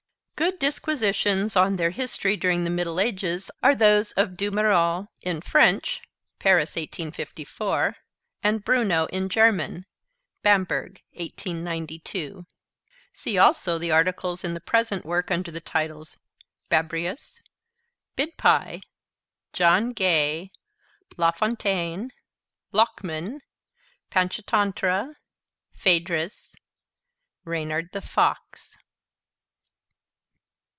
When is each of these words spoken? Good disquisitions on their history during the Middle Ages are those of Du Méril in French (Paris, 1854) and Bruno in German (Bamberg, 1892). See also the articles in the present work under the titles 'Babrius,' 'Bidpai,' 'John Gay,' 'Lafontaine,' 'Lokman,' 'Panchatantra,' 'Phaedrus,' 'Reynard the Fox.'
Good 0.35 0.57
disquisitions 0.57 1.55
on 1.55 1.75
their 1.75 1.91
history 1.91 2.35
during 2.35 2.63
the 2.63 2.71
Middle 2.71 2.99
Ages 2.99 3.51
are 3.61 3.75
those 3.75 4.11
of 4.13 4.35
Du 4.35 4.49
Méril 4.49 5.07
in 5.21 5.39
French 5.39 6.01
(Paris, 6.39 6.71
1854) 6.75 7.97
and 8.41 8.65
Bruno 8.65 9.05
in 9.05 9.29
German 9.29 9.85
(Bamberg, 10.41 11.03
1892). 11.11 12.47
See 13.13 13.37
also 13.37 13.77
the 13.77 13.91
articles 13.91 14.43
in 14.43 14.55
the 14.55 14.59
present 14.59 15.05
work 15.05 15.29
under 15.29 15.51
the 15.51 15.61
titles 15.61 16.17
'Babrius,' 16.71 17.39
'Bidpai,' 18.17 18.81
'John 19.53 19.91
Gay,' 19.93 20.51
'Lafontaine,' 21.17 22.11
'Lokman,' 22.73 23.41
'Panchatantra,' 24.09 25.17
'Phaedrus,' 25.75 26.55
'Reynard 27.45 27.89
the 27.91 28.01
Fox.' 28.01 28.79